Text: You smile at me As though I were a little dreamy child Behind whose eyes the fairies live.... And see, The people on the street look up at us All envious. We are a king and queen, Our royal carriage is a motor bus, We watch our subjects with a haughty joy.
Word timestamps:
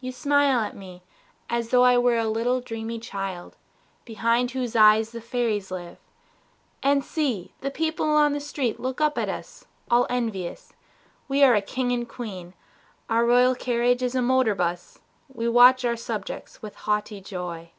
You 0.00 0.12
smile 0.12 0.60
at 0.60 0.74
me 0.74 1.02
As 1.50 1.68
though 1.68 1.82
I 1.84 1.98
were 1.98 2.16
a 2.16 2.26
little 2.26 2.62
dreamy 2.62 2.98
child 2.98 3.58
Behind 4.06 4.52
whose 4.52 4.74
eyes 4.74 5.10
the 5.10 5.20
fairies 5.20 5.70
live.... 5.70 5.98
And 6.82 7.04
see, 7.04 7.52
The 7.60 7.70
people 7.70 8.06
on 8.06 8.32
the 8.32 8.40
street 8.40 8.80
look 8.80 9.02
up 9.02 9.18
at 9.18 9.28
us 9.28 9.66
All 9.90 10.06
envious. 10.08 10.72
We 11.28 11.42
are 11.44 11.54
a 11.54 11.60
king 11.60 11.92
and 11.92 12.08
queen, 12.08 12.54
Our 13.10 13.26
royal 13.26 13.54
carriage 13.54 14.02
is 14.02 14.14
a 14.14 14.22
motor 14.22 14.54
bus, 14.54 15.00
We 15.28 15.50
watch 15.50 15.84
our 15.84 15.96
subjects 15.96 16.62
with 16.62 16.74
a 16.74 16.78
haughty 16.88 17.20
joy. 17.20 17.72